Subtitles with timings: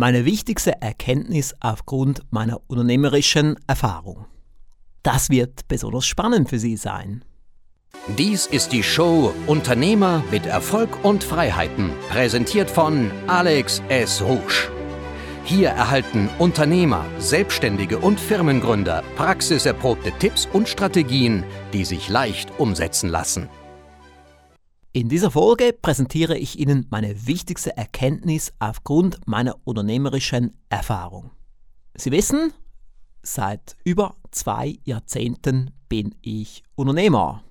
[0.00, 4.26] Meine wichtigste Erkenntnis aufgrund meiner unternehmerischen Erfahrung.
[5.02, 7.24] Das wird besonders spannend für Sie sein.
[8.16, 14.22] Dies ist die Show Unternehmer mit Erfolg und Freiheiten, präsentiert von Alex S.
[14.22, 14.70] Rouge.
[15.42, 21.42] Hier erhalten Unternehmer, Selbstständige und Firmengründer praxiserprobte Tipps und Strategien,
[21.72, 23.48] die sich leicht umsetzen lassen.
[24.98, 31.30] In dieser Folge präsentiere ich Ihnen meine wichtigste Erkenntnis aufgrund meiner unternehmerischen Erfahrung.
[31.94, 32.52] Sie wissen,
[33.22, 37.44] seit über zwei Jahrzehnten bin ich Unternehmer.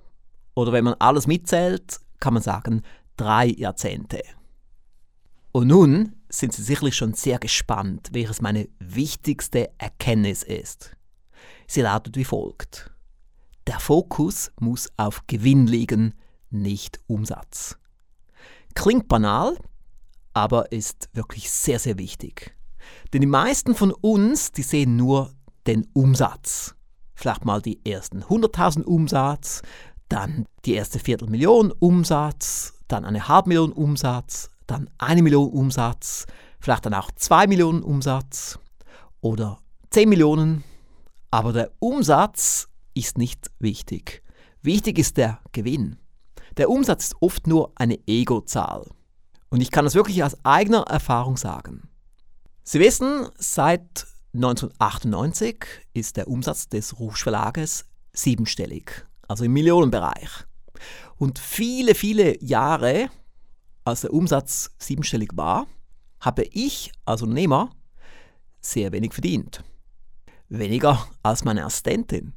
[0.56, 2.82] Oder wenn man alles mitzählt, kann man sagen
[3.16, 4.22] drei Jahrzehnte.
[5.54, 10.98] Und nun sind Sie sicherlich schon sehr gespannt, welches meine wichtigste Erkenntnis ist.
[11.66, 12.92] Sie lautet wie folgt.
[13.68, 16.14] Der Fokus muss auf Gewinn liegen,
[16.50, 17.78] nicht Umsatz.
[18.74, 19.58] Klingt banal,
[20.34, 22.56] aber ist wirklich sehr, sehr wichtig.
[23.14, 25.34] Denn die meisten von uns, die sehen nur
[25.66, 26.76] den Umsatz.
[27.16, 29.62] Vielleicht mal die ersten 100.000 Umsatz,
[30.10, 36.26] dann die erste Viertelmillion Umsatz, dann eine halbe Million Umsatz, dann eine Million Umsatz,
[36.60, 38.60] vielleicht dann auch zwei Millionen Umsatz
[39.22, 40.64] oder 10 Millionen.
[41.32, 44.24] Aber der Umsatz ist nicht wichtig.
[44.62, 45.98] Wichtig ist der Gewinn.
[46.58, 48.90] Der Umsatz ist oft nur eine Ego-Zahl.
[49.50, 51.88] Und ich kann das wirklich aus eigener Erfahrung sagen.
[52.64, 60.46] Sie wissen, seit 1998 ist der Umsatz des Rouge Verlages siebenstellig, also im Millionenbereich.
[61.18, 63.10] Und viele, viele Jahre,
[63.86, 65.68] als der Umsatz siebenstellig war,
[66.20, 67.70] habe ich als Unternehmer
[68.60, 69.64] sehr wenig verdient.
[70.50, 72.34] Weniger als meine Assistentin.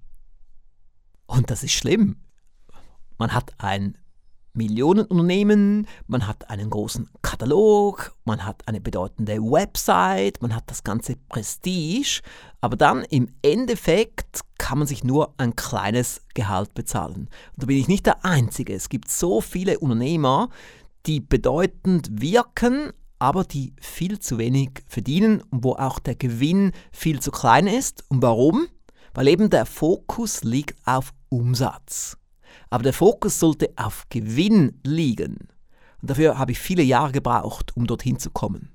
[1.27, 2.17] Und das ist schlimm.
[3.19, 3.99] Man hat ein
[4.53, 11.17] Millionenunternehmen, man hat einen großen Katalog, man hat eine bedeutende Website, man hat das ganze
[11.29, 12.21] Prestige,
[12.61, 17.29] aber dann im Endeffekt kann man sich nur ein kleines Gehalt bezahlen.
[17.53, 18.75] Und da bin ich nicht der Einzige.
[18.75, 20.51] Es gibt so viele Unternehmer,
[21.07, 27.21] die bedeutend wirken, aber die viel zu wenig verdienen und wo auch der Gewinn viel
[27.21, 28.05] zu klein ist.
[28.09, 28.67] Und warum?
[29.15, 32.17] Weil eben der Fokus liegt auf Umsatz.
[32.71, 35.37] Aber der Fokus sollte auf Gewinn liegen.
[36.01, 38.71] Und dafür habe ich viele Jahre gebraucht, um dorthin zu kommen.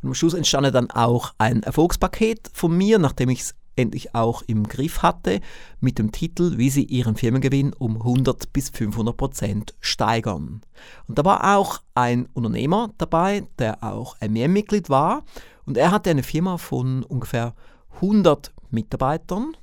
[0.00, 4.42] Und am Schluss entstand dann auch ein Erfolgspaket von mir, nachdem ich es endlich auch
[4.42, 5.40] im Griff hatte,
[5.80, 10.62] mit dem Titel, wie Sie Ihren Firmengewinn um 100 bis 500 Prozent steigern.
[11.06, 15.24] Und da war auch ein Unternehmer dabei, der auch MEM-Mitglied war.
[15.66, 17.54] Und er hatte eine Firma von ungefähr
[17.96, 19.56] 100 Mitarbeitern.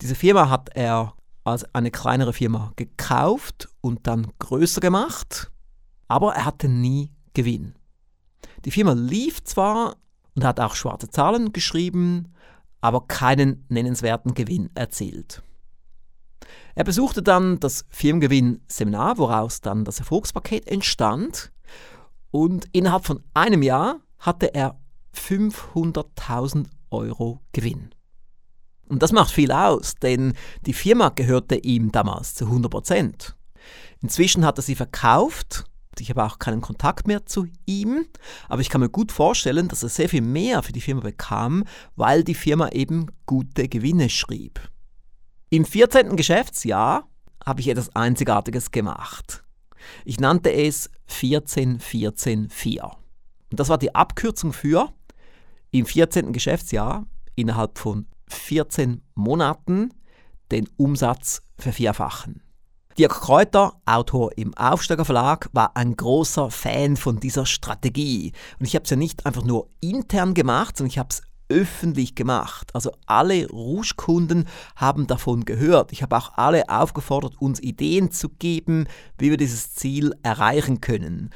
[0.00, 1.14] Diese Firma hat er
[1.44, 5.50] als eine kleinere Firma gekauft und dann größer gemacht,
[6.08, 7.74] aber er hatte nie Gewinn.
[8.64, 9.96] Die Firma lief zwar
[10.34, 12.32] und hat auch schwarze Zahlen geschrieben,
[12.80, 15.42] aber keinen nennenswerten Gewinn erzielt.
[16.74, 21.52] Er besuchte dann das Firmengewinn-Seminar, woraus dann das Erfolgspaket entstand,
[22.30, 24.80] und innerhalb von einem Jahr hatte er
[25.14, 27.94] 500.000 Euro Gewinn.
[28.92, 30.34] Und das macht viel aus, denn
[30.66, 33.34] die Firma gehörte ihm damals zu 100 Prozent.
[34.02, 35.64] Inzwischen hat er sie verkauft.
[35.98, 38.04] Ich habe auch keinen Kontakt mehr zu ihm,
[38.50, 41.64] aber ich kann mir gut vorstellen, dass er sehr viel mehr für die Firma bekam,
[41.96, 44.60] weil die Firma eben gute Gewinne schrieb.
[45.48, 46.14] Im 14.
[46.14, 47.08] Geschäftsjahr
[47.46, 49.42] habe ich etwas Einzigartiges gemacht.
[50.04, 52.82] Ich nannte es 14144.
[52.82, 54.92] Und das war die Abkürzung für
[55.70, 56.34] im 14.
[56.34, 59.92] Geschäftsjahr innerhalb von 14 Monaten
[60.50, 62.42] den Umsatz vervierfachen.
[62.98, 68.32] Dirk Kräuter, Autor im Aufsteiger Verlag, war ein großer Fan von dieser Strategie.
[68.58, 72.14] Und ich habe es ja nicht einfach nur intern gemacht, sondern ich habe es öffentlich
[72.14, 72.74] gemacht.
[72.74, 75.92] Also alle Rouge-Kunden haben davon gehört.
[75.92, 78.86] Ich habe auch alle aufgefordert, uns Ideen zu geben,
[79.18, 81.30] wie wir dieses Ziel erreichen können.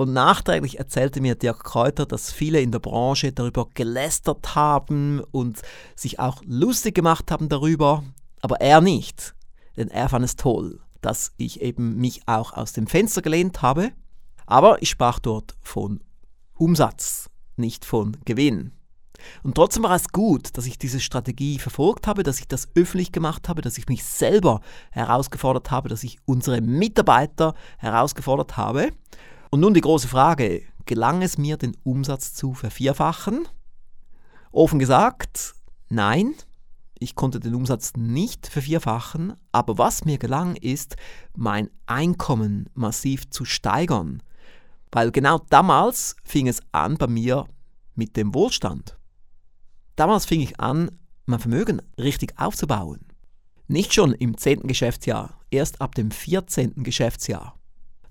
[0.00, 5.60] Und nachträglich erzählte mir Dirk Kräuter, dass viele in der Branche darüber gelästert haben und
[5.94, 8.02] sich auch lustig gemacht haben darüber,
[8.40, 9.34] aber er nicht.
[9.76, 13.92] Denn er fand es toll, dass ich eben mich auch aus dem Fenster gelehnt habe.
[14.46, 16.00] Aber ich sprach dort von
[16.56, 18.72] Umsatz, nicht von Gewinn.
[19.42, 23.12] Und trotzdem war es gut, dass ich diese Strategie verfolgt habe, dass ich das öffentlich
[23.12, 24.62] gemacht habe, dass ich mich selber
[24.92, 28.92] herausgefordert habe, dass ich unsere Mitarbeiter herausgefordert habe.
[29.50, 33.48] Und nun die große Frage, gelang es mir, den Umsatz zu vervierfachen?
[34.52, 35.54] Offen gesagt,
[35.88, 36.34] nein,
[37.00, 40.96] ich konnte den Umsatz nicht vervierfachen, aber was mir gelang, ist,
[41.36, 44.22] mein Einkommen massiv zu steigern.
[44.92, 47.46] Weil genau damals fing es an bei mir
[47.96, 48.96] mit dem Wohlstand.
[49.96, 50.92] Damals fing ich an,
[51.26, 53.00] mein Vermögen richtig aufzubauen.
[53.66, 54.68] Nicht schon im 10.
[54.68, 56.84] Geschäftsjahr, erst ab dem 14.
[56.84, 57.59] Geschäftsjahr.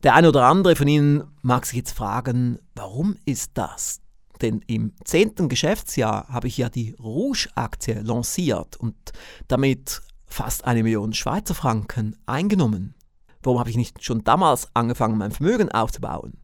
[0.03, 3.99] Der eine oder andere von Ihnen mag sich jetzt fragen, warum ist das?
[4.41, 5.49] Denn im 10.
[5.49, 8.95] Geschäftsjahr habe ich ja die Rouge-Aktie lanciert und
[9.49, 12.95] damit fast eine Million Schweizer Franken eingenommen.
[13.43, 16.37] Warum habe ich nicht schon damals angefangen, mein Vermögen aufzubauen?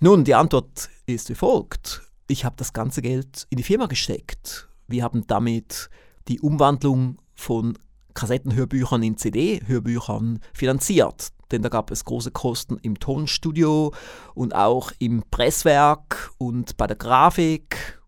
[0.00, 2.02] Nun, die Antwort ist wie folgt.
[2.26, 4.68] Ich habe das ganze Geld in die Firma gesteckt.
[4.88, 5.88] Wir haben damit
[6.26, 7.78] die Umwandlung von
[8.16, 11.28] Kassettenhörbüchern in CD-Hörbüchern finanziert.
[11.52, 13.94] Denn da gab es große Kosten im Tonstudio
[14.34, 18.00] und auch im Presswerk und bei der Grafik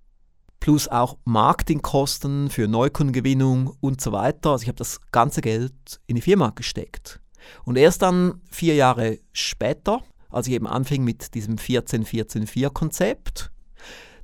[0.58, 4.50] plus auch Marketingkosten für Neukundengewinnung und so weiter.
[4.50, 7.20] Also ich habe das ganze Geld in die Firma gesteckt.
[7.64, 13.52] Und erst dann vier Jahre später, als ich eben anfing mit diesem 14-14-4-Konzept,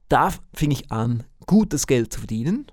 [0.09, 2.67] da fing ich an, gutes Geld zu verdienen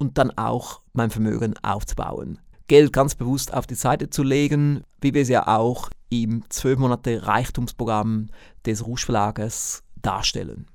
[0.00, 2.38] und dann auch mein Vermögen aufzubauen.
[2.66, 6.78] Geld ganz bewusst auf die Seite zu legen, wie wir es ja auch im 12
[6.78, 8.28] Monate Reichtumsprogramm
[8.64, 10.66] des Rouge Verlages darstellen.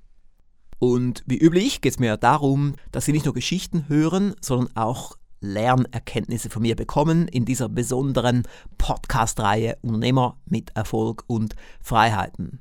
[0.77, 5.17] Und wie üblich geht es mir darum, dass Sie nicht nur Geschichten hören, sondern auch
[5.39, 8.43] Lernerkenntnisse von mir bekommen in dieser besonderen
[8.77, 12.59] Podcast-Reihe Unternehmer mit Erfolg und Freiheiten.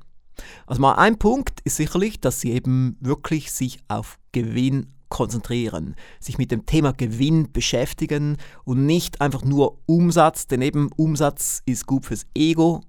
[0.65, 6.37] Also mal ein Punkt ist sicherlich, dass Sie eben wirklich sich auf Gewinn konzentrieren, sich
[6.37, 8.35] mit dem Thema Gewinn beschäftigen
[8.65, 12.81] und nicht einfach nur Umsatz, denn eben Umsatz ist gut fürs Ego,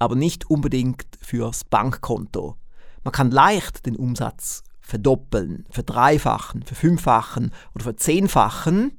[0.00, 2.56] aber nicht unbedingt fürs Bankkonto.
[3.04, 8.98] Man kann leicht den Umsatz verdoppeln, verdreifachen, verfünffachen oder verzehnfachen.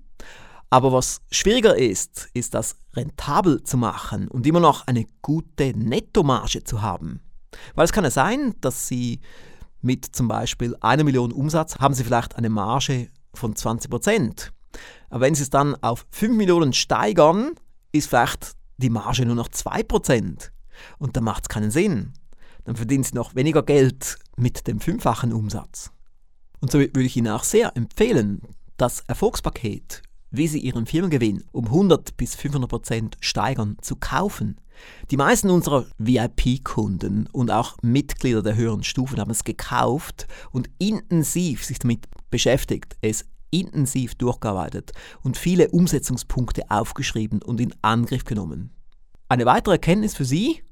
[0.69, 6.63] Aber was schwieriger ist, ist das rentabel zu machen und immer noch eine gute Nettomarge
[6.63, 7.19] zu haben.
[7.75, 9.19] Weil es kann ja sein, dass Sie
[9.81, 14.51] mit zum Beispiel einer Million Umsatz haben Sie vielleicht eine Marge von 20 Prozent.
[15.09, 17.51] Aber wenn Sie es dann auf 5 Millionen steigern,
[17.91, 20.51] ist vielleicht die Marge nur noch 2 Prozent.
[20.97, 22.13] Und dann macht es keinen Sinn.
[22.65, 25.91] Dann verdienen Sie noch weniger Geld mit dem fünffachen Umsatz.
[26.61, 28.41] Und so würde ich Ihnen auch sehr empfehlen,
[28.77, 34.57] das Erfolgspaket, wie Sie Ihren Firmengewinn um 100 bis 500 Prozent steigern, zu kaufen.
[35.11, 41.65] Die meisten unserer VIP-Kunden und auch Mitglieder der höheren Stufen haben es gekauft und intensiv
[41.65, 44.91] sich damit beschäftigt, es intensiv durchgearbeitet
[45.23, 48.71] und viele Umsetzungspunkte aufgeschrieben und in Angriff genommen.
[49.27, 50.63] Eine weitere Erkenntnis für Sie,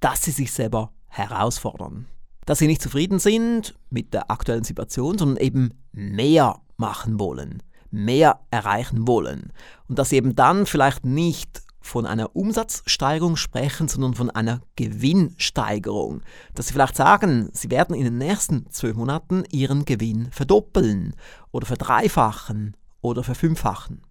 [0.00, 2.06] dass Sie sich selber herausfordern.
[2.44, 8.40] Dass Sie nicht zufrieden sind mit der aktuellen Situation, sondern eben mehr machen wollen, mehr
[8.50, 9.52] erreichen wollen.
[9.88, 16.22] Und dass Sie eben dann vielleicht nicht von einer Umsatzsteigerung sprechen, sondern von einer Gewinnsteigerung.
[16.54, 21.14] Dass Sie vielleicht sagen, Sie werden in den nächsten zwölf Monaten Ihren Gewinn verdoppeln
[21.52, 24.02] oder verdreifachen oder verfünffachen.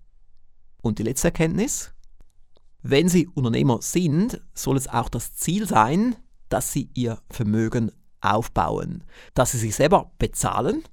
[0.81, 1.93] Und die letzte Erkenntnis?
[2.81, 6.15] Wenn Sie Unternehmer sind, soll es auch das Ziel sein,
[6.49, 10.83] dass Sie Ihr Vermögen aufbauen, dass Sie sich selber bezahlen,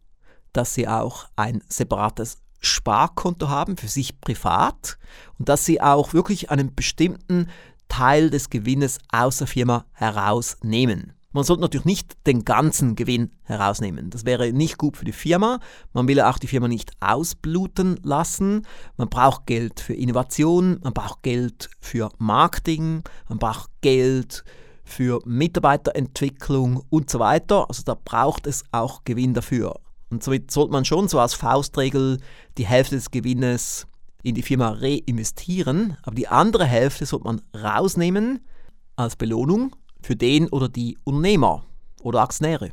[0.53, 4.99] dass Sie auch ein separates Sparkonto haben für sich privat
[5.39, 7.49] und dass sie auch wirklich einen bestimmten
[7.89, 11.13] Teil des Gewinnes aus der Firma herausnehmen.
[11.33, 14.11] Man sollte natürlich nicht den ganzen Gewinn herausnehmen.
[14.11, 15.61] Das wäre nicht gut für die Firma.
[15.95, 18.67] Man will auch die Firma nicht ausbluten lassen.
[18.99, 24.45] Man braucht Geld für Innovation, man braucht Geld für Marketing, man braucht Geld
[24.85, 27.67] für Mitarbeiterentwicklung und so weiter.
[27.69, 29.81] Also da braucht es auch Gewinn dafür.
[30.13, 32.19] Und somit sollte man schon so als Faustregel
[32.59, 33.87] die Hälfte des Gewinnes
[34.23, 38.47] in die Firma reinvestieren, aber die andere Hälfte sollte man rausnehmen
[38.95, 41.65] als Belohnung für den oder die Unternehmer
[42.03, 42.73] oder Aktionäre.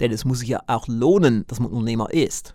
[0.00, 2.54] Denn es muss sich ja auch lohnen, dass man Unternehmer ist.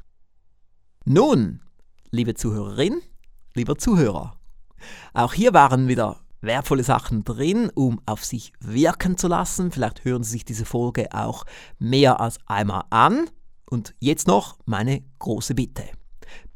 [1.05, 1.61] Nun,
[2.09, 3.01] liebe Zuhörerin,
[3.53, 4.39] lieber Zuhörer,
[5.13, 9.69] auch hier waren wieder wertvolle Sachen drin, um auf sich wirken zu lassen.
[9.71, 11.45] Vielleicht hören Sie sich diese Folge auch
[11.77, 13.29] mehr als einmal an.
[13.69, 15.83] Und jetzt noch meine große Bitte.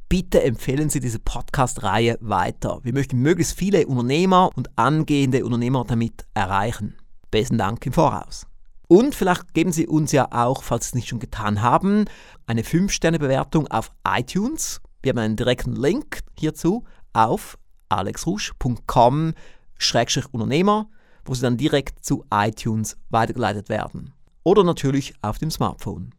[0.10, 2.80] Bitte empfehlen Sie diese Podcast-Reihe weiter.
[2.84, 6.96] Wir möchten möglichst viele Unternehmer und angehende Unternehmer damit erreichen.
[7.30, 8.48] Besten Dank im Voraus.
[8.88, 12.06] Und vielleicht geben Sie uns ja auch, falls Sie es nicht schon getan haben,
[12.48, 14.82] eine 5-Sterne-Bewertung auf iTunes.
[15.04, 20.90] Wir haben einen direkten Link hierzu auf alexrusch.com-unternehmer,
[21.24, 24.16] wo Sie dann direkt zu iTunes weitergeleitet werden.
[24.44, 26.16] Oder natürlich auf dem Smartphone.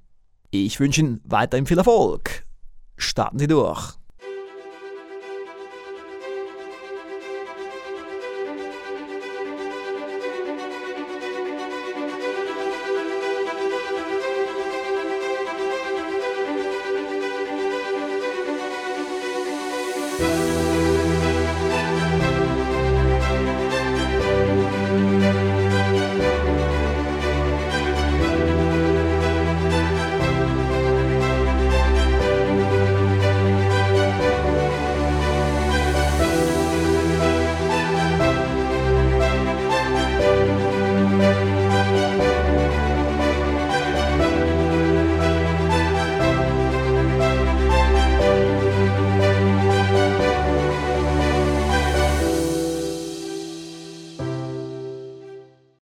[0.50, 2.45] Ich wünsche Ihnen weiterhin viel Erfolg.
[2.97, 4.00] Starten Sie durch.
[20.21, 20.50] thank